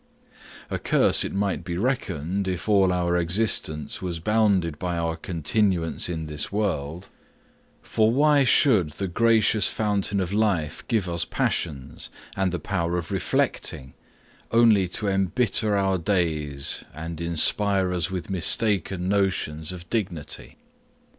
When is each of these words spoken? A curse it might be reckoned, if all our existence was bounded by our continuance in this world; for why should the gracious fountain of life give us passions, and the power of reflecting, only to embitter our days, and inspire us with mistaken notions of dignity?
A 0.71 0.79
curse 0.79 1.23
it 1.23 1.31
might 1.31 1.63
be 1.63 1.77
reckoned, 1.77 2.47
if 2.47 2.67
all 2.67 2.91
our 2.91 3.15
existence 3.15 4.01
was 4.01 4.19
bounded 4.19 4.79
by 4.79 4.97
our 4.97 5.15
continuance 5.15 6.09
in 6.09 6.25
this 6.25 6.51
world; 6.51 7.07
for 7.83 8.09
why 8.09 8.43
should 8.43 8.89
the 8.93 9.07
gracious 9.07 9.67
fountain 9.67 10.19
of 10.19 10.33
life 10.33 10.83
give 10.87 11.07
us 11.07 11.23
passions, 11.23 12.09
and 12.35 12.51
the 12.51 12.57
power 12.57 12.97
of 12.97 13.11
reflecting, 13.11 13.93
only 14.49 14.87
to 14.87 15.07
embitter 15.07 15.77
our 15.77 15.99
days, 15.99 16.83
and 16.95 17.21
inspire 17.21 17.93
us 17.93 18.09
with 18.09 18.27
mistaken 18.31 19.07
notions 19.07 19.71
of 19.71 19.87
dignity? 19.91 20.57